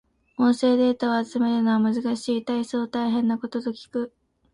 [0.35, 2.43] 音声データを集めるのは難しい。
[2.43, 4.11] 大層大変なことと聞く。